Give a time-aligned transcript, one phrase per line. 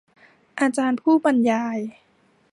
[0.59, 1.77] อาจารย์ผู้บรรยาย